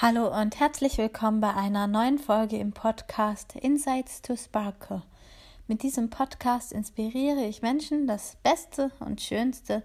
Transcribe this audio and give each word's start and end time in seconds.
Hallo 0.00 0.28
und 0.28 0.60
herzlich 0.60 0.96
willkommen 0.96 1.40
bei 1.40 1.52
einer 1.52 1.88
neuen 1.88 2.20
Folge 2.20 2.56
im 2.56 2.70
Podcast 2.70 3.56
Insights 3.56 4.22
to 4.22 4.36
Sparkle. 4.36 5.02
Mit 5.66 5.82
diesem 5.82 6.08
Podcast 6.08 6.72
inspiriere 6.72 7.44
ich 7.44 7.62
Menschen, 7.62 8.06
das 8.06 8.36
Beste 8.44 8.92
und 9.00 9.20
Schönste 9.20 9.82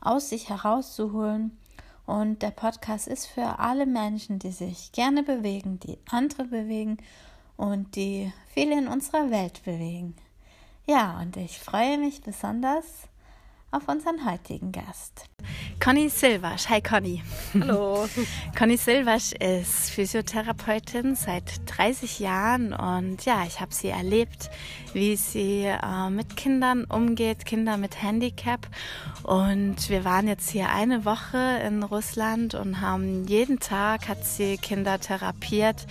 aus 0.00 0.28
sich 0.28 0.50
herauszuholen. 0.50 1.58
Und 2.06 2.42
der 2.42 2.52
Podcast 2.52 3.08
ist 3.08 3.26
für 3.26 3.58
alle 3.58 3.86
Menschen, 3.86 4.38
die 4.38 4.52
sich 4.52 4.92
gerne 4.92 5.24
bewegen, 5.24 5.80
die 5.80 5.98
andere 6.08 6.44
bewegen 6.44 6.98
und 7.56 7.96
die 7.96 8.32
viele 8.46 8.78
in 8.78 8.86
unserer 8.86 9.32
Welt 9.32 9.64
bewegen. 9.64 10.14
Ja, 10.86 11.18
und 11.20 11.36
ich 11.36 11.58
freue 11.58 11.98
mich 11.98 12.22
besonders 12.22 13.08
auf 13.70 13.88
unseren 13.88 14.24
heutigen 14.30 14.72
Gast. 14.72 15.24
Conny 15.82 16.08
Silvasch. 16.08 16.68
Hi 16.68 16.80
Conny. 16.80 17.22
Hallo. 17.54 18.08
Conny 18.58 18.76
Silvasch 18.76 19.32
ist 19.32 19.90
Physiotherapeutin 19.90 21.14
seit 21.14 21.60
30 21.66 22.18
Jahren 22.20 22.72
und 22.72 23.24
ja, 23.24 23.44
ich 23.46 23.60
habe 23.60 23.74
sie 23.74 23.88
erlebt, 23.88 24.50
wie 24.92 25.16
sie 25.16 25.64
äh, 25.64 26.10
mit 26.10 26.36
Kindern 26.36 26.84
umgeht, 26.84 27.44
Kinder 27.44 27.76
mit 27.76 28.02
Handicap. 28.02 28.66
Und 29.22 29.88
wir 29.88 30.04
waren 30.04 30.28
jetzt 30.28 30.50
hier 30.50 30.70
eine 30.70 31.04
Woche 31.04 31.60
in 31.66 31.82
Russland 31.82 32.54
und 32.54 32.80
haben 32.80 33.26
jeden 33.26 33.60
Tag 33.60 34.08
hat 34.08 34.24
sie 34.24 34.56
Kinder 34.56 35.00
therapiert. 35.00 35.86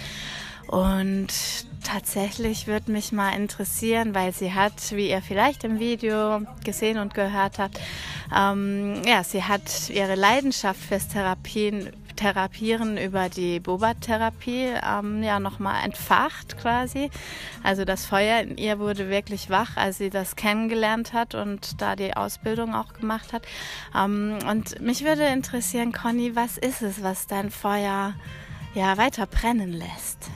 Und 0.67 1.27
tatsächlich 1.83 2.67
würde 2.67 2.91
mich 2.91 3.11
mal 3.11 3.31
interessieren, 3.31 4.15
weil 4.15 4.33
sie 4.33 4.53
hat, 4.53 4.91
wie 4.91 5.09
ihr 5.09 5.21
vielleicht 5.21 5.63
im 5.63 5.79
Video 5.79 6.41
gesehen 6.63 6.97
und 6.97 7.13
gehört 7.13 7.59
habt, 7.59 7.79
ähm, 8.35 9.01
ja, 9.05 9.23
sie 9.23 9.43
hat 9.43 9.89
ihre 9.89 10.15
Leidenschaft 10.15 10.79
fürs 10.79 11.07
Therapien, 11.07 11.91
Therapieren 12.15 12.97
über 12.97 13.29
die 13.29 13.59
Boba-Therapie 13.59 14.73
ähm, 14.81 15.21
ja 15.21 15.39
nochmal 15.39 15.83
entfacht 15.83 16.57
quasi. 16.57 17.09
Also 17.63 17.85
das 17.85 18.05
Feuer 18.05 18.39
in 18.41 18.57
ihr 18.57 18.79
wurde 18.79 19.09
wirklich 19.09 19.49
wach, 19.49 19.75
als 19.75 19.97
sie 19.97 20.09
das 20.09 20.35
kennengelernt 20.35 21.13
hat 21.13 21.35
und 21.35 21.81
da 21.81 21.95
die 21.95 22.15
Ausbildung 22.15 22.73
auch 22.73 22.93
gemacht 22.93 23.33
hat. 23.33 23.43
Ähm, 23.95 24.39
und 24.49 24.81
mich 24.81 25.03
würde 25.03 25.25
interessieren, 25.25 25.91
Conny, 25.91 26.35
was 26.35 26.57
ist 26.57 26.81
es, 26.81 27.03
was 27.03 27.27
dein 27.27 27.51
Feuer 27.51 28.13
ja 28.73 28.97
weiter 28.97 29.25
brennen 29.25 29.73
lässt? 29.73 30.29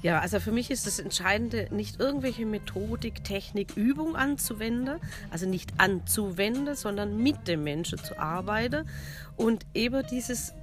Ja, 0.00 0.20
also 0.20 0.38
für 0.38 0.52
mich 0.52 0.70
ist 0.70 0.86
das 0.86 1.00
Entscheidende, 1.00 1.68
nicht 1.72 1.98
irgendwelche 1.98 2.46
Methodik, 2.46 3.24
Technik, 3.24 3.76
Übung 3.76 4.14
anzuwenden, 4.14 5.00
also 5.30 5.46
nicht 5.46 5.72
anzuwenden, 5.78 6.76
sondern 6.76 7.20
mit 7.20 7.48
dem 7.48 7.64
Menschen 7.64 7.98
zu 7.98 8.16
arbeiten 8.16 8.88
und 9.36 9.66
eben 9.74 10.06
dieses 10.08 10.54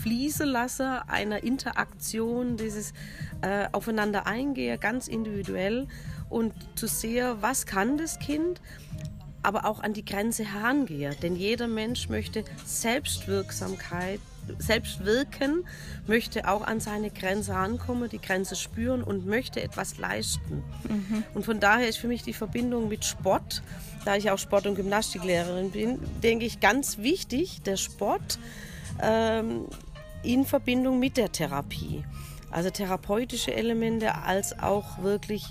fließen 0.00 0.46
lassen 0.48 0.86
einer 1.06 1.42
Interaktion, 1.42 2.56
dieses 2.56 2.94
äh, 3.42 3.66
aufeinander 3.72 4.26
eingehen, 4.26 4.80
ganz 4.80 5.06
individuell 5.06 5.86
und 6.30 6.54
zu 6.76 6.86
sehen, 6.86 7.36
was 7.40 7.66
kann 7.66 7.98
das 7.98 8.18
Kind, 8.18 8.62
aber 9.42 9.66
auch 9.66 9.80
an 9.80 9.92
die 9.92 10.04
Grenze 10.04 10.44
herangehen. 10.44 11.14
Denn 11.22 11.36
jeder 11.36 11.68
Mensch 11.68 12.08
möchte 12.08 12.44
Selbstwirksamkeit 12.64 14.20
selbst 14.58 15.04
wirken, 15.04 15.64
möchte 16.06 16.48
auch 16.48 16.66
an 16.66 16.80
seine 16.80 17.10
Grenze 17.10 17.52
rankommen, 17.52 18.08
die 18.08 18.20
Grenze 18.20 18.56
spüren 18.56 19.02
und 19.02 19.26
möchte 19.26 19.62
etwas 19.62 19.98
leisten. 19.98 20.62
Mhm. 20.88 21.24
Und 21.34 21.44
von 21.44 21.60
daher 21.60 21.88
ist 21.88 21.98
für 21.98 22.08
mich 22.08 22.22
die 22.22 22.32
Verbindung 22.32 22.88
mit 22.88 23.04
Sport, 23.04 23.62
da 24.04 24.16
ich 24.16 24.30
auch 24.30 24.38
Sport- 24.38 24.66
und 24.66 24.74
Gymnastiklehrerin 24.74 25.70
bin, 25.70 25.98
denke 26.22 26.44
ich 26.44 26.60
ganz 26.60 26.98
wichtig, 26.98 27.62
der 27.62 27.76
Sport 27.76 28.38
ähm, 29.02 29.66
in 30.22 30.44
Verbindung 30.44 30.98
mit 30.98 31.16
der 31.16 31.30
Therapie. 31.30 32.04
Also 32.50 32.70
therapeutische 32.70 33.52
Elemente 33.52 34.14
als 34.14 34.58
auch 34.58 35.02
wirklich 35.02 35.44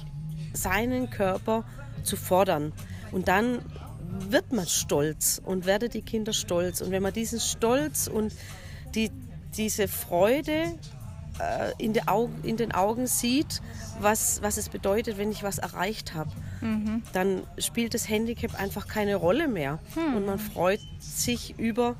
seinen 0.53 1.09
Körper 1.09 1.63
zu 2.03 2.15
fordern. 2.15 2.73
Und 3.11 3.27
dann 3.27 3.59
wird 4.19 4.51
man 4.51 4.67
stolz 4.67 5.41
und 5.43 5.65
werde 5.65 5.89
die 5.89 6.01
Kinder 6.01 6.33
stolz. 6.33 6.81
Und 6.81 6.91
wenn 6.91 7.03
man 7.03 7.13
diesen 7.13 7.39
Stolz 7.39 8.07
und 8.07 8.33
die, 8.95 9.11
diese 9.55 9.87
Freude 9.87 10.77
äh, 11.39 11.73
in, 11.77 11.93
den 11.93 12.71
Augen 12.71 13.07
sieht, 13.07 13.61
was, 13.99 14.41
was 14.41 14.57
es 14.57 14.69
bedeutet, 14.69 15.17
wenn 15.17 15.31
ich 15.31 15.43
was 15.43 15.57
erreicht 15.57 16.13
habe. 16.13 16.31
Mhm. 16.61 17.03
Dann 17.13 17.43
spielt 17.57 17.93
das 17.93 18.09
Handicap 18.09 18.59
einfach 18.59 18.87
keine 18.87 19.15
Rolle 19.15 19.47
mehr. 19.47 19.79
Mhm. 19.95 20.15
Und 20.15 20.25
man 20.25 20.39
freut 20.39 20.79
sich 20.99 21.57
über 21.59 21.95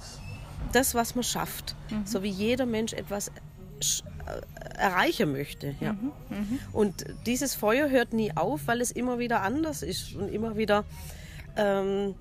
das, 0.74 0.96
was 0.96 1.16
man 1.16 1.24
schafft. 1.24 1.76
Mhm. 1.90 2.06
So 2.06 2.24
wie 2.24 2.30
jeder 2.30 2.66
Mensch 2.66 2.94
etwas 2.94 3.30
äh, 3.30 4.78
erreichen 4.78 5.32
möchte. 5.32 5.76
Ja. 5.80 5.94
Mhm. 5.94 6.12
mhm. 6.30 6.60
Und 6.74 7.06
dieses 7.26 7.56
Feuer 7.56 7.90
hört 7.90 8.14
nie 8.14 8.36
auf, 8.36 8.62
weil 8.66 8.82
es 8.82 8.92
immer 8.92 9.20
wieder 9.20 9.42
anders 9.42 9.84
ist 9.84 10.16
und 10.16 10.30
immer 10.30 10.58
wieder 10.58 10.84
ähm, 11.56 12.16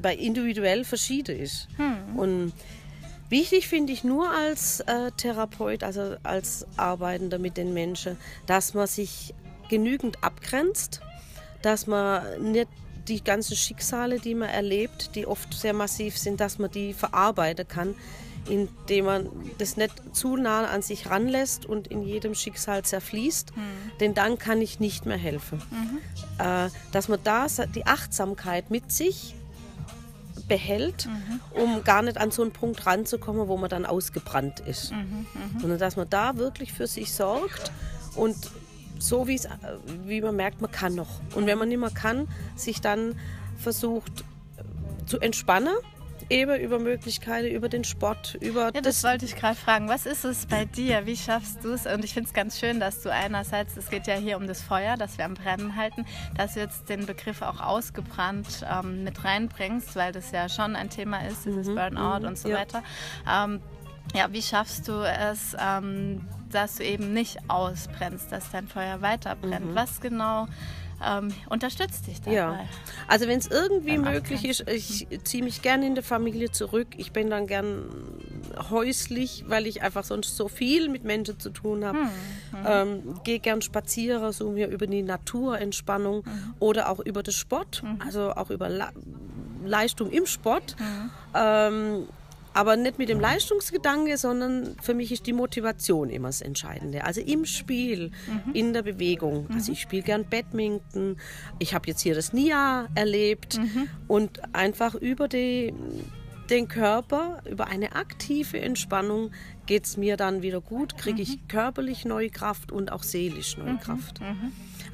bei 0.00 0.14
individuell 0.14 0.84
verschieden 0.84 1.38
ist. 1.38 1.68
Mhm. 1.78 2.18
Und 2.18 2.52
Wichtig 3.34 3.66
finde 3.66 3.92
ich 3.92 4.04
nur 4.04 4.30
als 4.30 4.78
äh, 4.78 5.10
Therapeut, 5.16 5.82
also 5.82 6.14
als 6.22 6.68
Arbeitender 6.76 7.40
mit 7.40 7.56
den 7.56 7.74
Menschen, 7.74 8.16
dass 8.46 8.74
man 8.74 8.86
sich 8.86 9.34
genügend 9.68 10.22
abgrenzt, 10.22 11.00
dass 11.60 11.88
man 11.88 12.52
nicht 12.52 12.68
die 13.08 13.24
ganzen 13.24 13.56
Schicksale, 13.56 14.20
die 14.20 14.36
man 14.36 14.50
erlebt, 14.50 15.16
die 15.16 15.26
oft 15.26 15.52
sehr 15.52 15.72
massiv 15.72 16.16
sind, 16.16 16.38
dass 16.38 16.60
man 16.60 16.70
die 16.70 16.94
verarbeiten 16.94 17.66
kann, 17.66 17.96
indem 18.48 19.04
man 19.06 19.28
das 19.58 19.76
nicht 19.76 20.14
zu 20.14 20.36
nah 20.36 20.66
an 20.66 20.82
sich 20.82 21.10
ranlässt 21.10 21.66
und 21.66 21.88
in 21.88 22.04
jedem 22.04 22.36
Schicksal 22.36 22.84
zerfließt, 22.84 23.56
mhm. 23.56 23.98
denn 23.98 24.14
dann 24.14 24.38
kann 24.38 24.62
ich 24.62 24.78
nicht 24.78 25.06
mehr 25.06 25.16
helfen. 25.16 25.60
Mhm. 25.72 25.98
Äh, 26.38 26.68
dass 26.92 27.08
man 27.08 27.18
da 27.24 27.48
die 27.74 27.84
Achtsamkeit 27.84 28.70
mit 28.70 28.92
sich 28.92 29.34
behält, 30.48 31.06
mhm. 31.06 31.40
um 31.62 31.84
gar 31.84 32.02
nicht 32.02 32.18
an 32.18 32.30
so 32.30 32.42
einen 32.42 32.52
Punkt 32.52 32.86
ranzukommen, 32.86 33.48
wo 33.48 33.56
man 33.56 33.70
dann 33.70 33.86
ausgebrannt 33.86 34.60
ist. 34.60 34.92
Mhm, 34.92 35.26
mh. 35.32 35.60
Sondern 35.60 35.78
dass 35.78 35.96
man 35.96 36.08
da 36.08 36.36
wirklich 36.36 36.72
für 36.72 36.86
sich 36.86 37.12
sorgt 37.12 37.72
und 38.14 38.36
so 38.98 39.26
wie 39.26 39.40
wie 40.04 40.20
man 40.20 40.36
merkt, 40.36 40.60
man 40.60 40.70
kann 40.70 40.94
noch. 40.94 41.20
Und 41.34 41.46
wenn 41.46 41.58
man 41.58 41.68
nicht 41.68 41.80
mehr 41.80 41.90
kann, 41.90 42.28
sich 42.56 42.80
dann 42.80 43.16
versucht 43.58 44.24
zu 45.06 45.20
entspannen 45.20 45.74
eben 46.30 46.60
über 46.60 46.78
Möglichkeiten, 46.78 47.48
über 47.48 47.68
den 47.68 47.84
Sport, 47.84 48.36
über 48.40 48.66
ja, 48.74 48.80
das, 48.80 49.00
das 49.00 49.04
wollte 49.04 49.24
ich 49.24 49.36
gerade 49.36 49.56
fragen. 49.56 49.88
Was 49.88 50.06
ist 50.06 50.24
es 50.24 50.46
bei 50.46 50.64
dir? 50.64 51.06
Wie 51.06 51.16
schaffst 51.16 51.64
du 51.64 51.72
es? 51.72 51.86
Und 51.86 52.04
ich 52.04 52.14
finde 52.14 52.28
es 52.28 52.34
ganz 52.34 52.58
schön, 52.58 52.80
dass 52.80 53.02
du 53.02 53.12
einerseits, 53.12 53.76
es 53.76 53.90
geht 53.90 54.06
ja 54.06 54.14
hier 54.14 54.36
um 54.36 54.46
das 54.46 54.62
Feuer, 54.62 54.96
das 54.96 55.18
wir 55.18 55.24
am 55.24 55.34
Brennen 55.34 55.76
halten, 55.76 56.04
dass 56.36 56.54
du 56.54 56.60
jetzt 56.60 56.88
den 56.88 57.06
Begriff 57.06 57.42
auch 57.42 57.60
ausgebrannt 57.60 58.64
ähm, 58.70 59.04
mit 59.04 59.24
reinbringst, 59.24 59.96
weil 59.96 60.12
das 60.12 60.30
ja 60.30 60.48
schon 60.48 60.76
ein 60.76 60.90
Thema 60.90 61.26
ist, 61.26 61.44
dieses 61.44 61.68
mhm. 61.68 61.74
Burnout 61.74 62.20
mhm. 62.20 62.26
und 62.28 62.38
so 62.38 62.48
ja. 62.48 62.58
weiter. 62.58 62.82
Ähm, 63.30 63.60
ja, 64.14 64.32
wie 64.32 64.42
schaffst 64.42 64.86
du 64.88 65.02
es, 65.02 65.56
ähm, 65.58 66.28
dass 66.50 66.76
du 66.76 66.84
eben 66.84 67.12
nicht 67.12 67.38
ausbrennst, 67.48 68.30
dass 68.30 68.50
dein 68.50 68.68
Feuer 68.68 69.00
weiter 69.00 69.34
brennt? 69.34 69.70
Mhm. 69.70 69.74
Was 69.74 70.00
genau 70.00 70.46
ähm, 71.04 71.28
unterstützt 71.48 72.06
dich 72.06 72.20
dabei. 72.20 72.36
Ja. 72.36 72.60
Also 73.08 73.26
wenn 73.26 73.38
es 73.38 73.46
irgendwie 73.46 73.98
möglich 73.98 74.44
ist, 74.44 74.68
ich 74.68 75.06
ziehe 75.24 75.42
mich 75.42 75.62
gerne 75.62 75.86
in 75.86 75.94
der 75.94 76.04
Familie 76.04 76.50
zurück. 76.50 76.88
Ich 76.96 77.12
bin 77.12 77.30
dann 77.30 77.46
gern 77.46 77.84
häuslich, 78.70 79.44
weil 79.48 79.66
ich 79.66 79.82
einfach 79.82 80.04
sonst 80.04 80.36
so 80.36 80.48
viel 80.48 80.88
mit 80.88 81.04
Menschen 81.04 81.38
zu 81.38 81.50
tun 81.50 81.84
habe. 81.84 81.98
Hm. 81.98 82.04
Mhm. 82.04 82.66
Ähm, 82.66 83.20
Gehe 83.24 83.38
gern 83.38 83.62
spazieren, 83.62 84.32
so 84.32 84.50
mir 84.50 84.68
über 84.68 84.86
die 84.86 85.02
Naturentspannung 85.02 86.24
mhm. 86.24 86.54
oder 86.60 86.88
auch 86.88 87.00
über 87.00 87.22
den 87.22 87.32
Sport, 87.32 87.82
mhm. 87.82 88.00
also 88.04 88.32
auch 88.32 88.50
über 88.50 88.68
La 88.68 88.90
Leistung 89.64 90.10
im 90.10 90.26
Sport. 90.26 90.76
Mhm. 90.78 91.10
Ähm, 91.34 92.08
aber 92.54 92.76
nicht 92.76 92.98
mit 92.98 93.08
dem 93.08 93.20
Leistungsgedanke, 93.20 94.16
sondern 94.16 94.76
für 94.80 94.94
mich 94.94 95.10
ist 95.12 95.26
die 95.26 95.32
Motivation 95.32 96.08
immer 96.08 96.28
das 96.28 96.40
Entscheidende. 96.40 97.04
Also 97.04 97.20
im 97.20 97.44
Spiel, 97.44 98.12
mhm. 98.26 98.54
in 98.54 98.72
der 98.72 98.82
Bewegung. 98.82 99.48
Also 99.52 99.72
ich 99.72 99.80
spiele 99.80 100.02
gern 100.02 100.24
Badminton. 100.24 101.16
Ich 101.58 101.74
habe 101.74 101.88
jetzt 101.88 102.00
hier 102.00 102.14
das 102.14 102.32
NIA 102.32 102.88
erlebt 102.94 103.58
mhm. 103.58 103.88
und 104.06 104.54
einfach 104.54 104.94
über 104.94 105.26
die, 105.26 105.74
den 106.48 106.68
Körper, 106.68 107.42
über 107.50 107.66
eine 107.66 107.96
aktive 107.96 108.60
Entspannung 108.60 109.32
geht 109.66 109.86
es 109.86 109.96
mir 109.96 110.16
dann 110.16 110.42
wieder 110.42 110.60
gut, 110.60 110.96
kriege 110.96 111.22
ich 111.22 111.36
mhm. 111.36 111.48
körperlich 111.48 112.04
neue 112.04 112.30
Kraft 112.30 112.70
und 112.70 112.92
auch 112.92 113.02
seelisch 113.02 113.56
neue 113.56 113.72
mhm. 113.74 113.80
Kraft. 113.80 114.20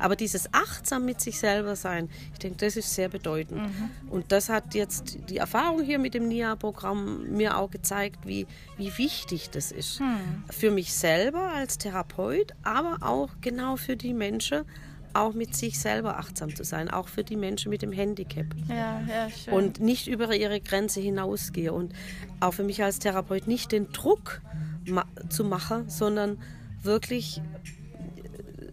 Aber 0.01 0.17
dieses 0.17 0.53
achtsam 0.53 1.05
mit 1.05 1.21
sich 1.21 1.39
selber 1.39 1.77
sein, 1.77 2.09
ich 2.33 2.39
denke, 2.39 2.57
das 2.59 2.77
ist 2.77 2.95
sehr 2.95 3.09
bedeutend. 3.09 3.63
Mhm. 3.63 3.91
Und 4.11 4.33
das 4.33 4.49
hat 4.49 4.75
jetzt 4.75 5.19
die 5.29 5.37
Erfahrung 5.37 5.83
hier 5.83 5.99
mit 5.99 6.15
dem 6.15 6.29
NIA-Programm 6.29 7.31
mir 7.31 7.57
auch 7.57 7.71
gezeigt, 7.71 8.27
wie, 8.27 8.47
wie 8.77 8.97
wichtig 8.99 9.51
das 9.51 9.71
ist. 9.73 10.01
Mhm. 10.01 10.45
Für 10.51 10.71
mich 10.71 10.93
selber 10.95 11.53
als 11.55 11.79
Therapeut, 11.79 12.53
aber 12.63 12.99
auch 13.07 13.29
genau 13.41 13.77
für 13.77 13.97
die 13.97 14.15
Menschen, 14.15 14.65
auch 15.13 15.35
mit 15.35 15.55
sich 15.55 15.79
selber 15.79 16.19
achtsam 16.19 16.55
zu 16.55 16.65
sein, 16.65 16.89
auch 16.89 17.09
für 17.09 17.25
die 17.25 17.37
Menschen 17.37 17.71
mit 17.71 17.83
dem 17.83 17.93
Handicap. 17.93 18.47
Ja, 18.69 19.01
ja, 19.09 19.31
schön. 19.31 19.55
Und 19.55 19.81
nicht 19.81 20.07
über 20.07 20.35
ihre 20.35 20.61
Grenze 20.61 21.01
hinausgehe 21.01 21.73
und 21.73 21.93
auch 22.39 22.55
für 22.55 22.65
mich 22.65 22.83
als 22.83 22.99
Therapeut 22.99 23.47
nicht 23.47 23.73
den 23.73 23.91
Druck 23.93 24.41
ma 24.87 25.05
zu 25.29 25.45
machen, 25.45 25.89
sondern 25.91 26.39
wirklich 26.83 27.43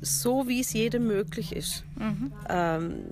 so, 0.01 0.47
wie 0.47 0.59
es 0.59 0.73
jedem 0.73 1.07
möglich 1.07 1.55
ist. 1.55 1.83
Mhm. 1.95 2.31
Ähm, 2.49 3.03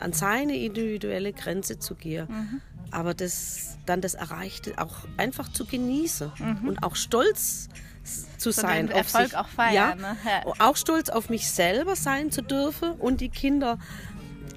an 0.00 0.12
seine 0.12 0.56
individuelle 0.56 1.32
Grenze 1.32 1.78
zu 1.78 1.94
gehen. 1.94 2.26
Mhm. 2.28 2.60
Aber 2.90 3.14
das, 3.14 3.78
dann 3.86 4.00
das 4.00 4.14
Erreichte 4.14 4.74
auch 4.78 4.94
einfach 5.16 5.50
zu 5.50 5.64
genießen 5.64 6.30
mhm. 6.38 6.68
und 6.68 6.82
auch 6.82 6.96
stolz 6.96 7.68
zu 8.38 8.52
so 8.52 8.60
sein. 8.60 8.88
Den 8.88 8.96
Erfolg 8.96 9.30
sich, 9.30 9.36
auch 9.36 9.48
feiern. 9.48 9.74
Ja, 9.74 9.94
ne? 9.94 10.16
ja, 10.24 10.52
Auch 10.58 10.76
stolz 10.76 11.08
auf 11.08 11.30
mich 11.30 11.48
selber 11.48 11.96
sein 11.96 12.30
zu 12.30 12.42
dürfen 12.42 12.92
und 12.92 13.20
die 13.20 13.30
Kinder 13.30 13.78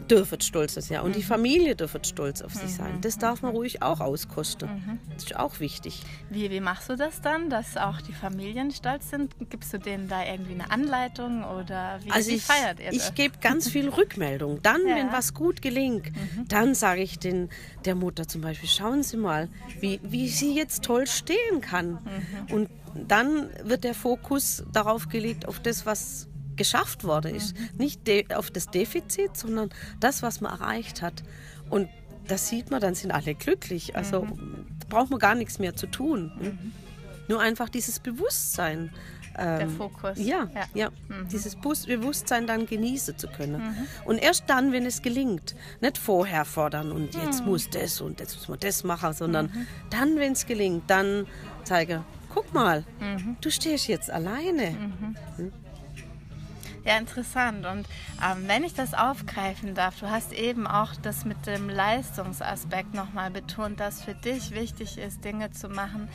dürfen 0.08 0.42
stolz 0.42 0.74
sein. 0.74 0.84
Ja. 0.90 1.02
Und 1.02 1.16
die 1.16 1.20
mhm. 1.20 1.26
Familie 1.26 1.76
dürfen 1.76 2.04
stolz 2.04 2.42
auf 2.42 2.54
sich 2.54 2.64
mhm. 2.64 2.76
sein. 2.76 3.02
Das 3.02 3.18
darf 3.18 3.42
man 3.42 3.52
ruhig 3.52 3.82
auch 3.82 4.00
auskosten. 4.00 4.70
Mhm. 4.70 5.00
Das 5.14 5.24
ist 5.24 5.36
auch 5.36 5.60
wichtig. 5.60 6.02
Wie, 6.30 6.50
wie 6.50 6.60
machst 6.60 6.90
du 6.90 6.96
das 6.96 7.22
dann, 7.22 7.50
dass 7.50 7.78
auch 7.78 8.02
die 8.02 8.14
Familien 8.14 8.72
stolz 8.72 9.10
sind? 9.10 9.36
Gibst 9.50 9.74
du 9.74 9.80
denen 9.80 10.08
da 10.08 10.26
irgendwie 10.26 10.54
eine 10.54 10.72
Anleitung 10.72 11.44
oder 11.44 12.00
wie, 12.04 12.12
also 12.12 12.30
wie 12.30 12.36
ich, 12.36 12.44
feiert 12.44 12.80
ihr 12.80 12.92
das? 12.92 12.96
Ich 12.96 13.16
gebe 13.16 13.38
ganz 13.40 13.70
viel 13.70 13.90
Rückmeldung. 13.98 14.62
Dann, 14.62 14.88
ja. 14.88 14.96
wenn 14.96 15.12
was 15.12 15.34
gut 15.34 15.62
gelingt, 15.62 16.12
mhm. 16.16 16.48
dann 16.48 16.76
sage 16.76 17.02
ich 17.02 17.20
den, 17.20 17.50
der 17.86 17.96
Mutter 17.96 18.28
zum 18.28 18.42
Beispiel, 18.42 18.70
schauen 18.70 19.04
Sie 19.04 19.18
mal, 19.18 19.50
wie, 19.80 20.00
wie 20.04 20.30
sie 20.30 20.56
jetzt 20.56 20.84
toll 20.84 21.08
stehen 21.08 21.62
kann. 21.62 21.92
Mhm. 21.92 22.54
Und 22.54 22.70
dann 23.08 23.50
wird 23.64 23.84
der 23.84 23.94
Fokus 23.94 24.64
darauf 24.72 25.10
gelegt, 25.10 25.48
auf 25.48 25.60
das, 25.60 25.86
was 25.86 26.28
geschafft 26.58 27.04
worden 27.04 27.36
ist. 27.36 27.58
Mhm. 27.58 27.78
Nicht 27.78 28.34
auf 28.36 28.52
das 28.52 28.68
Defizit, 28.68 29.38
sondern 29.38 29.70
das, 30.00 30.22
was 30.24 30.42
man 30.42 30.52
erreicht 30.52 31.02
hat. 31.02 31.24
Und 31.70 31.90
das 32.28 32.50
sieht 32.50 32.72
man, 32.72 32.82
dann 32.82 32.96
sind 32.96 33.12
alle 33.12 33.36
glücklich. 33.36 33.96
Also 33.96 34.24
mhm. 34.24 34.66
braucht 34.90 35.10
man 35.10 35.20
gar 35.20 35.36
nichts 35.36 35.60
mehr 35.60 35.76
zu 35.76 35.88
tun. 35.88 36.32
Mhm. 36.40 36.74
Nur 37.28 37.42
einfach 37.42 37.70
dieses 37.70 38.00
Bewusstsein. 38.00 38.94
Ähm, 39.38 39.60
Der 39.60 39.70
Fokus. 39.70 40.18
Ja, 40.18 40.50
ja. 40.56 40.66
ja. 40.74 40.90
Mhm. 41.10 41.28
dieses 41.30 41.56
Bewusstsein 41.56 42.48
dann 42.48 42.66
genießen 42.66 43.18
zu 43.18 43.28
können. 43.28 43.62
Mhm. 43.62 43.88
Und 44.06 44.18
erst 44.18 44.46
dann, 44.48 44.72
wenn 44.72 44.86
es 44.86 45.02
gelingt, 45.02 45.56
nicht 45.82 45.98
vorher 45.98 46.46
fordern 46.46 46.92
und 46.92 47.14
jetzt 47.16 47.42
mhm. 47.42 47.52
muss 47.52 47.70
das 47.70 48.02
und 48.02 48.20
jetzt 48.20 48.36
muss 48.36 48.48
man 48.48 48.60
das 48.60 48.84
machen, 48.84 49.14
sondern 49.14 49.52
dann, 49.90 50.16
wenn 50.18 50.34
es 50.34 50.46
gelingt, 50.46 50.90
dann 50.90 51.28
zeige, 51.64 52.04
guck 52.34 52.54
mal, 52.54 52.84
du 53.42 53.50
stehst 53.52 53.88
jetzt 53.88 54.10
alleine. 54.10 54.76
Ja, 56.88 56.98
interessant. 56.98 57.66
Und 57.66 57.86
ähm, 58.24 58.48
wenn 58.48 58.64
ich 58.64 58.74
das 58.74 58.94
aufgreifen 58.94 59.76
darf, 59.76 60.00
du 60.00 60.10
hast 60.10 60.32
eben 60.32 60.66
auch 60.66 60.96
das 61.02 61.26
mit 61.26 61.46
dem 61.46 61.68
Leistungsaspekt 61.68 62.94
nochmal 62.94 63.30
betont, 63.30 63.82
dass 63.82 64.02
für 64.02 64.14
dich 64.14 64.52
wichtig 64.52 64.98
ist, 64.98 65.26
Dinge 65.26 65.52
zu 65.52 65.68
machen, 65.68 66.08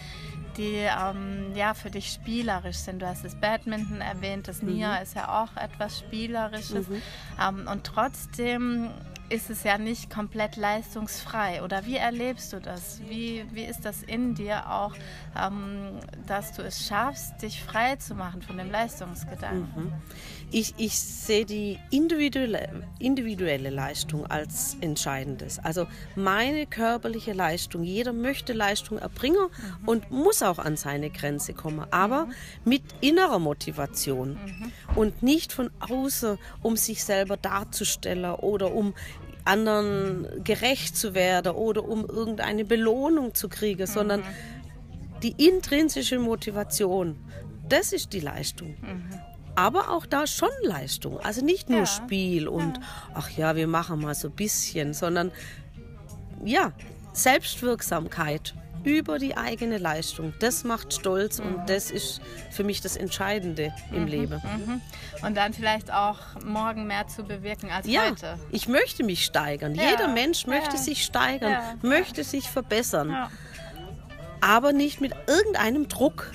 die 0.56 0.76
ähm, 0.76 1.54
ja 1.54 1.74
für 1.74 1.90
dich 1.90 2.10
spielerisch 2.10 2.78
sind. 2.78 3.02
Du 3.02 3.06
hast 3.06 3.22
das 3.22 3.34
Badminton 3.34 4.00
erwähnt, 4.00 4.48
das 4.48 4.62
mhm. 4.62 4.76
Nia 4.76 4.96
ist 4.96 5.14
ja 5.14 5.42
auch 5.42 5.54
etwas 5.62 5.98
Spielerisches. 5.98 6.88
Mhm. 6.88 7.02
Ähm, 7.38 7.68
und 7.70 7.84
trotzdem 7.84 8.88
ist 9.32 9.48
es 9.48 9.64
ja 9.64 9.78
nicht 9.78 10.10
komplett 10.10 10.56
leistungsfrei. 10.56 11.62
Oder 11.62 11.86
wie 11.86 11.96
erlebst 11.96 12.52
du 12.52 12.60
das? 12.60 13.00
Wie, 13.08 13.44
wie 13.52 13.64
ist 13.64 13.84
das 13.84 14.02
in 14.02 14.34
dir 14.34 14.70
auch, 14.70 14.94
ähm, 15.40 15.98
dass 16.26 16.52
du 16.52 16.62
es 16.62 16.86
schaffst, 16.86 17.40
dich 17.40 17.62
frei 17.62 17.96
zu 17.96 18.14
machen 18.14 18.42
von 18.42 18.58
dem 18.58 18.70
Leistungsgedanken? 18.70 19.84
Mhm. 19.84 19.92
Ich, 20.50 20.74
ich 20.76 20.98
sehe 21.00 21.46
die 21.46 21.78
individuelle, 21.90 22.86
individuelle 22.98 23.70
Leistung 23.70 24.26
als 24.26 24.76
entscheidendes. 24.82 25.58
Also 25.58 25.86
meine 26.14 26.66
körperliche 26.66 27.32
Leistung. 27.32 27.84
Jeder 27.84 28.12
möchte 28.12 28.52
Leistung 28.52 28.98
erbringen 28.98 29.48
mhm. 29.80 29.88
und 29.88 30.10
muss 30.10 30.42
auch 30.42 30.58
an 30.58 30.76
seine 30.76 31.08
Grenze 31.08 31.54
kommen, 31.54 31.86
aber 31.90 32.26
mhm. 32.26 32.32
mit 32.66 32.82
innerer 33.00 33.38
Motivation 33.38 34.32
mhm. 34.32 34.72
und 34.94 35.22
nicht 35.22 35.54
von 35.54 35.70
außen, 35.80 36.38
um 36.60 36.76
sich 36.76 37.02
selber 37.02 37.38
darzustellen 37.38 38.26
oder 38.26 38.74
um 38.74 38.92
anderen 39.44 40.44
gerecht 40.44 40.96
zu 40.96 41.14
werden 41.14 41.52
oder 41.52 41.84
um 41.84 42.06
irgendeine 42.06 42.64
Belohnung 42.64 43.34
zu 43.34 43.48
kriegen, 43.48 43.86
sondern 43.86 44.20
mhm. 44.20 44.24
die 45.22 45.46
intrinsische 45.48 46.18
Motivation, 46.18 47.18
das 47.68 47.92
ist 47.92 48.12
die 48.12 48.20
Leistung. 48.20 48.76
Mhm. 48.80 49.04
Aber 49.54 49.90
auch 49.90 50.06
da 50.06 50.26
schon 50.26 50.48
Leistung. 50.62 51.20
Also 51.20 51.44
nicht 51.44 51.68
nur 51.68 51.80
ja. 51.80 51.86
Spiel 51.86 52.48
und 52.48 52.78
ja. 52.78 52.82
ach 53.14 53.30
ja, 53.30 53.54
wir 53.54 53.66
machen 53.66 54.00
mal 54.00 54.14
so 54.14 54.28
ein 54.28 54.34
bisschen, 54.34 54.94
sondern 54.94 55.30
ja, 56.44 56.72
Selbstwirksamkeit 57.12 58.54
über 58.84 59.18
die 59.18 59.36
eigene 59.36 59.78
Leistung. 59.78 60.32
Das 60.38 60.64
macht 60.64 60.92
stolz 60.92 61.38
mhm. 61.38 61.46
und 61.46 61.70
das 61.70 61.90
ist 61.90 62.20
für 62.50 62.64
mich 62.64 62.80
das 62.80 62.96
Entscheidende 62.96 63.72
im 63.90 64.02
mhm. 64.02 64.06
Leben. 64.08 64.42
Mhm. 64.42 64.80
Und 65.24 65.36
dann 65.36 65.52
vielleicht 65.52 65.92
auch 65.92 66.18
morgen 66.44 66.86
mehr 66.86 67.06
zu 67.06 67.24
bewirken 67.24 67.70
als 67.70 67.86
ja, 67.86 68.10
heute. 68.10 68.38
Ich 68.50 68.68
möchte 68.68 69.04
mich 69.04 69.24
steigern. 69.24 69.74
Ja. 69.74 69.90
Jeder 69.90 70.08
Mensch 70.08 70.46
möchte 70.46 70.76
ja. 70.76 70.82
sich 70.82 71.04
steigern, 71.04 71.78
möchte 71.82 72.24
sich 72.24 72.48
verbessern. 72.48 73.28
Aber 74.40 74.72
nicht 74.72 75.00
mit 75.00 75.12
irgendeinem 75.28 75.88
Druck. 75.88 76.32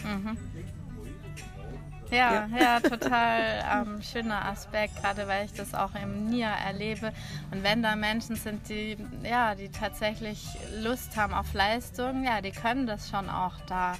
Ja, 2.12 2.48
ja, 2.48 2.58
ja, 2.58 2.80
total 2.80 3.64
ähm, 3.74 4.02
schöner 4.02 4.46
Aspekt, 4.46 5.02
gerade 5.02 5.28
weil 5.28 5.46
ich 5.46 5.54
das 5.54 5.74
auch 5.74 5.92
im 6.02 6.30
NIA 6.30 6.54
erlebe. 6.66 7.12
Und 7.52 7.64
wenn 7.64 7.84
da 7.84 7.96
Menschen 7.96 8.36
sind, 8.36 8.70
die, 8.70 8.98
ja, 9.24 9.56
die 9.56 9.70
tatsächlich 9.70 10.46
Lust 10.82 11.18
haben 11.18 11.34
auf 11.34 11.54
Leistung, 11.54 12.24
ja, 12.24 12.42
die 12.42 12.52
können 12.52 12.88
das 12.88 13.10
schon 13.10 13.30
auch 13.30 13.56
da 13.68 13.96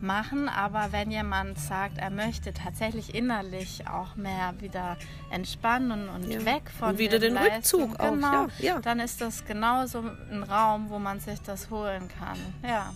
machen. 0.00 0.48
Aber 0.48 0.92
wenn 0.92 1.10
jemand 1.10 1.58
sagt, 1.58 1.98
er 1.98 2.10
möchte 2.10 2.52
tatsächlich 2.52 3.14
innerlich 3.14 3.84
auch 3.88 4.16
mehr 4.16 4.54
wieder 4.58 4.96
entspannen 5.30 6.08
und 6.08 6.30
ja. 6.30 6.44
weg 6.44 6.70
von 6.78 6.90
und 6.90 6.98
wieder 6.98 7.18
den 7.18 7.34
Leistung, 7.34 7.90
Rückzug 7.90 7.98
genau, 7.98 8.44
auch, 8.44 8.48
ja, 8.58 8.74
ja. 8.74 8.80
dann 8.80 9.00
ist 9.00 9.20
das 9.20 9.44
genauso 9.44 10.04
ein 10.30 10.42
Raum, 10.42 10.90
wo 10.90 10.98
man 10.98 11.20
sich 11.20 11.40
das 11.42 11.70
holen 11.70 12.08
kann. 12.18 12.38
Ja. 12.62 12.92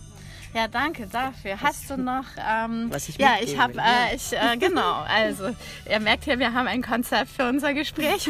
Ja, 0.53 0.67
danke 0.67 1.07
dafür. 1.07 1.61
Hast 1.61 1.89
du 1.89 1.97
noch? 1.97 2.25
Ähm, 2.37 2.87
Was 2.89 3.07
ich 3.07 3.17
Ja, 3.17 3.35
ich 3.41 3.57
habe, 3.57 3.75
äh, 3.77 4.15
ich, 4.15 4.33
äh, 4.33 4.57
genau. 4.57 5.01
Also, 5.07 5.55
ihr 5.89 5.99
merkt 6.01 6.25
hier, 6.25 6.39
wir 6.39 6.53
haben 6.53 6.67
ein 6.67 6.81
Konzept 6.81 7.29
für 7.29 7.47
unser 7.47 7.73
Gespräch. 7.73 8.29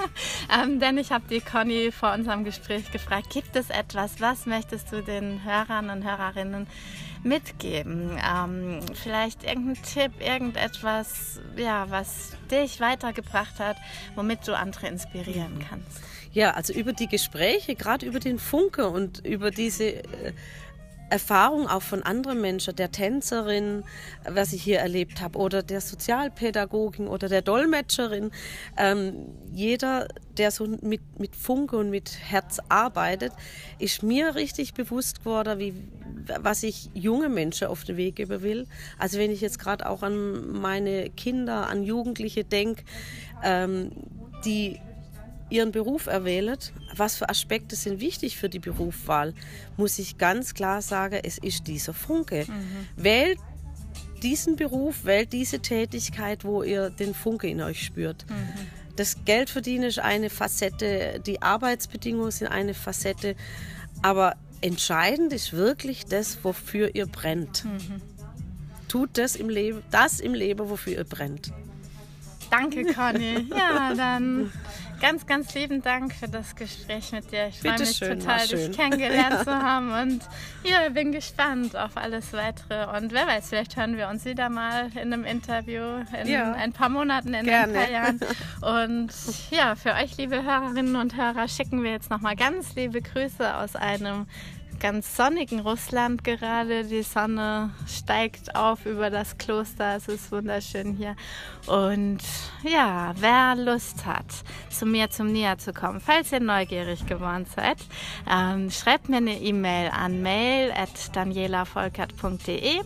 ähm, 0.62 0.80
denn 0.80 0.98
ich 0.98 1.12
habe 1.12 1.24
die 1.30 1.40
Conny 1.40 1.92
vor 1.92 2.12
unserem 2.12 2.42
Gespräch 2.42 2.90
gefragt: 2.90 3.30
Gibt 3.30 3.54
es 3.54 3.70
etwas? 3.70 4.20
Was 4.20 4.46
möchtest 4.46 4.90
du 4.90 5.00
den 5.00 5.44
Hörern 5.44 5.90
und 5.90 6.02
Hörerinnen 6.02 6.66
mitgeben? 7.22 8.18
Ähm, 8.18 8.80
vielleicht 8.94 9.44
irgendein 9.44 9.80
Tipp, 9.84 10.12
irgendetwas, 10.18 11.40
ja, 11.56 11.88
was 11.88 12.32
dich 12.50 12.80
weitergebracht 12.80 13.60
hat, 13.60 13.76
womit 14.16 14.48
du 14.48 14.56
andere 14.56 14.88
inspirieren 14.88 15.54
mhm. 15.54 15.66
kannst. 15.68 16.00
Ja, 16.32 16.52
also 16.52 16.72
über 16.72 16.92
die 16.92 17.08
Gespräche, 17.08 17.74
gerade 17.74 18.06
über 18.06 18.20
den 18.20 18.38
Funke 18.38 18.88
und 18.88 19.24
über 19.26 19.50
diese 19.50 19.84
äh, 19.84 20.32
Erfahrung 21.10 21.66
auch 21.66 21.82
von 21.82 22.02
anderen 22.02 22.40
Menschen, 22.40 22.76
der 22.76 22.92
Tänzerin, 22.92 23.84
was 24.24 24.52
ich 24.52 24.62
hier 24.62 24.78
erlebt 24.78 25.20
habe, 25.20 25.38
oder 25.38 25.62
der 25.62 25.80
Sozialpädagogin 25.80 27.08
oder 27.08 27.28
der 27.28 27.42
Dolmetscherin. 27.42 28.30
Ähm, 28.76 29.26
jeder, 29.52 30.08
der 30.38 30.50
so 30.50 30.66
mit, 30.66 31.00
mit 31.18 31.36
Funke 31.36 31.76
und 31.76 31.90
mit 31.90 32.16
Herz 32.30 32.60
arbeitet, 32.68 33.32
ist 33.78 34.02
mir 34.02 34.34
richtig 34.34 34.74
bewusst 34.74 35.20
geworden, 35.20 35.58
wie, 35.58 35.74
was 36.40 36.62
ich 36.62 36.90
junge 36.94 37.28
Menschen 37.28 37.68
auf 37.68 37.84
den 37.84 37.96
Weg 37.96 38.16
geben 38.16 38.42
will. 38.42 38.66
Also 38.98 39.18
wenn 39.18 39.30
ich 39.30 39.40
jetzt 39.40 39.58
gerade 39.58 39.88
auch 39.88 40.02
an 40.02 40.52
meine 40.52 41.10
Kinder, 41.10 41.68
an 41.68 41.82
Jugendliche 41.82 42.44
denke, 42.44 42.84
ähm, 43.42 43.90
die 44.44 44.80
ihren 45.50 45.72
Beruf 45.72 46.06
erwählt, 46.06 46.72
was 46.96 47.16
für 47.16 47.28
Aspekte 47.28 47.76
sind 47.76 48.00
wichtig 48.00 48.36
für 48.36 48.48
die 48.48 48.58
Berufswahl, 48.58 49.34
muss 49.76 49.98
ich 49.98 50.18
ganz 50.18 50.54
klar 50.54 50.82
sagen, 50.82 51.20
es 51.22 51.38
ist 51.38 51.66
dieser 51.66 51.92
Funke. 51.92 52.46
Mhm. 52.48 53.02
Wählt 53.02 53.38
diesen 54.22 54.56
Beruf, 54.56 55.04
wählt 55.04 55.32
diese 55.32 55.60
Tätigkeit, 55.60 56.44
wo 56.44 56.62
ihr 56.62 56.90
den 56.90 57.14
Funke 57.14 57.48
in 57.48 57.60
euch 57.60 57.84
spürt. 57.84 58.26
Mhm. 58.28 58.36
Das 58.96 59.24
Geldverdienen 59.24 59.88
ist 59.88 59.98
eine 59.98 60.30
Facette, 60.30 61.20
die 61.24 61.42
Arbeitsbedingungen 61.42 62.30
sind 62.30 62.48
eine 62.48 62.74
Facette, 62.74 63.34
aber 64.02 64.34
entscheidend 64.60 65.32
ist 65.32 65.52
wirklich 65.52 66.04
das, 66.04 66.44
wofür 66.44 66.94
ihr 66.94 67.06
brennt. 67.06 67.64
Mhm. 67.64 68.02
Tut 68.88 69.10
das 69.14 69.36
im 69.36 69.48
Leben, 69.48 69.82
das 69.90 70.20
im 70.20 70.34
Leben, 70.34 70.68
wofür 70.68 70.94
ihr 70.94 71.04
brennt. 71.04 71.52
Danke, 72.50 72.84
Conny. 72.92 73.46
Ja, 73.48 73.94
dann 73.94 74.52
ganz, 75.00 75.26
ganz 75.26 75.54
lieben 75.54 75.82
Dank 75.82 76.14
für 76.14 76.28
das 76.28 76.54
Gespräch 76.54 77.12
mit 77.12 77.32
dir. 77.32 77.48
Ich 77.48 77.60
freue 77.60 77.78
mich 77.78 77.96
schön, 77.96 78.20
total, 78.20 78.46
dich 78.46 78.72
kennengelernt 78.76 79.44
zu 79.44 79.50
haben 79.50 79.92
und 79.92 80.20
ja, 80.62 80.88
bin 80.90 81.10
gespannt 81.12 81.74
auf 81.74 81.96
alles 81.96 82.32
weitere. 82.32 82.96
Und 82.96 83.12
wer 83.12 83.26
weiß, 83.26 83.48
vielleicht 83.48 83.76
hören 83.76 83.96
wir 83.96 84.08
uns 84.08 84.24
wieder 84.24 84.48
mal 84.50 84.90
in 84.94 85.12
einem 85.12 85.24
Interview 85.24 86.04
in 86.20 86.28
ja. 86.28 86.52
ein 86.52 86.72
paar 86.72 86.90
Monaten, 86.90 87.34
in 87.34 87.46
Gerne. 87.46 87.72
ein 87.72 87.84
paar 87.84 87.90
Jahren. 87.90 88.20
Und 88.60 89.12
ja, 89.50 89.74
für 89.74 89.94
euch, 89.94 90.16
liebe 90.18 90.42
Hörerinnen 90.42 90.96
und 90.96 91.16
Hörer, 91.16 91.48
schicken 91.48 91.82
wir 91.82 91.92
jetzt 91.92 92.10
nochmal 92.10 92.36
ganz 92.36 92.74
liebe 92.74 93.00
Grüße 93.00 93.56
aus 93.56 93.74
einem 93.76 94.26
ganz 94.80 95.16
sonnigen 95.16 95.60
Russland 95.60 96.24
gerade. 96.24 96.84
Die 96.84 97.02
Sonne 97.02 97.70
steigt 97.86 98.56
auf 98.56 98.84
über 98.86 99.10
das 99.10 99.36
Kloster. 99.38 99.94
Es 99.96 100.08
ist 100.08 100.32
wunderschön 100.32 100.96
hier. 100.96 101.14
Und 101.66 102.18
ja, 102.64 103.14
wer 103.18 103.54
Lust 103.54 104.04
hat, 104.06 104.26
zu 104.70 104.86
mir 104.86 105.10
zum 105.10 105.30
Nia 105.30 105.58
zu 105.58 105.72
kommen, 105.72 106.00
falls 106.00 106.32
ihr 106.32 106.40
neugierig 106.40 107.06
geworden 107.06 107.46
seid, 107.54 107.78
ähm, 108.28 108.68
schreibt 108.70 109.08
mir 109.08 109.18
eine 109.18 109.38
E-Mail 109.38 109.90
an 109.90 110.20
mail.danielavolkert.de 110.22 112.80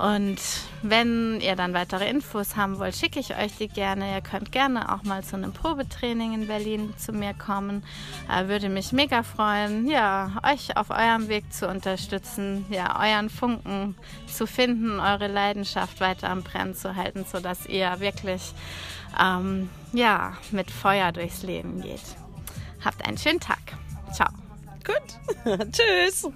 und 0.00 0.40
wenn 0.80 1.42
ihr 1.42 1.56
dann 1.56 1.74
weitere 1.74 2.08
Infos 2.08 2.56
haben 2.56 2.78
wollt, 2.78 2.96
schicke 2.96 3.20
ich 3.20 3.36
euch 3.36 3.56
die 3.58 3.68
gerne. 3.68 4.14
Ihr 4.14 4.22
könnt 4.22 4.50
gerne 4.50 4.94
auch 4.94 5.02
mal 5.02 5.22
zu 5.22 5.36
einem 5.36 5.52
Probetraining 5.52 6.32
in 6.32 6.46
Berlin 6.46 6.94
zu 6.96 7.12
mir 7.12 7.34
kommen. 7.34 7.84
Äh, 8.30 8.48
würde 8.48 8.70
mich 8.70 8.92
mega 8.92 9.22
freuen, 9.22 9.86
ja, 9.86 10.32
euch 10.42 10.74
auf 10.78 10.88
eurem 10.88 11.28
Weg 11.28 11.52
zu 11.52 11.68
unterstützen, 11.68 12.64
ja, 12.70 12.98
euren 12.98 13.28
Funken 13.28 13.94
zu 14.26 14.46
finden, 14.46 15.00
eure 15.00 15.26
Leidenschaft 15.26 16.00
weiter 16.00 16.30
am 16.30 16.44
Brennen 16.44 16.74
zu 16.74 16.96
halten, 16.96 17.26
sodass 17.30 17.66
ihr 17.66 18.00
wirklich 18.00 18.54
ähm, 19.20 19.68
ja, 19.92 20.32
mit 20.50 20.70
Feuer 20.70 21.12
durchs 21.12 21.42
Leben 21.42 21.82
geht. 21.82 22.00
Habt 22.82 23.04
einen 23.06 23.18
schönen 23.18 23.40
Tag. 23.40 23.60
Ciao. 24.14 24.30
Gut. 24.82 25.68
Tschüss. 25.72 26.26